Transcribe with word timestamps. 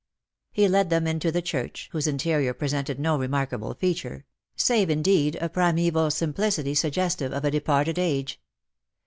He 0.51 0.67
led 0.67 0.89
them 0.89 1.05
into 1.05 1.31
the 1.31 1.43
church, 1.43 1.87
whose 1.91 2.07
interior 2.07 2.55
presented 2.55 2.99
no 2.99 3.19
remarkable 3.19 3.75
feature— 3.75 4.25
save, 4.67 4.89
indeed, 4.89 5.35
a 5.39 5.47
primeval 5.47 6.09
simplicity 6.09 6.73
sugges 6.73 7.15
tive 7.17 7.31
of 7.31 7.45
a 7.45 7.51
departed 7.51 7.99
age. 7.99 8.41